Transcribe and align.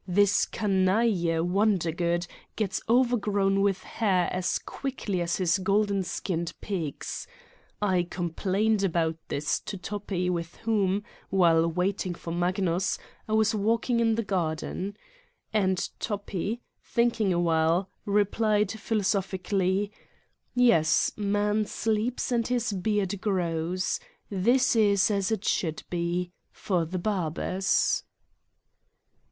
This 0.07 0.47
canaille 0.47 1.43
Wonder 1.43 1.91
good 1.91 2.25
gets 2.55 2.81
overgrown 2.89 3.61
with 3.61 3.83
hair 3.83 4.29
as 4.33 4.57
quickly 4.57 5.21
as 5.21 5.35
his 5.35 5.59
golden 5.59 6.01
skinned 6.01 6.53
pigs. 6.59 7.27
I 7.83 8.07
complained 8.09 8.81
about 8.83 9.17
this 9.27 9.59
to 9.59 9.77
Toppi 9.77 10.27
with 10.27 10.55
whom, 10.55 11.03
while 11.29 11.67
waiting 11.69 12.15
for 12.15 12.33
Magnus. 12.33 12.97
I 12.97 12.97
32 12.97 13.03
Satan's 13.03 13.27
Diary 13.29 13.37
was 13.37 13.55
walking 13.63 13.99
in 13.99 14.15
the 14.15 14.23
garden. 14.23 14.97
And 15.53 15.89
Toppi, 15.99 16.61
thinking 16.81 17.31
a 17.31 17.39
while, 17.39 17.91
replied 18.03 18.71
philosophically: 18.71 19.91
"Yes, 20.55 21.11
man 21.15 21.65
sleeps 21.67 22.31
and 22.31 22.47
his 22.47 22.73
beard 22.73 23.21
grows. 23.21 23.99
This 24.31 24.75
is 24.75 25.11
as 25.11 25.31
it 25.31 25.45
should 25.45 25.83
be 25.91 26.31
for 26.51 26.85
the 26.85 26.97
barbers 26.97 28.01